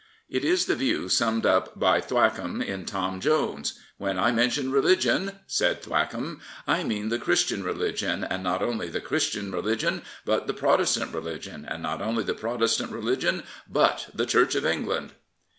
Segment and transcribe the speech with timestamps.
[0.31, 4.81] It is the view summed up by Thwackum in Tom Jones, When I mention re
[4.81, 10.47] ligion," said Thwackum, I mean the Christian religion, and not only the Christian religion, but
[10.47, 15.11] the Protestant religion, and not only the Protestant religion, but the Church of England."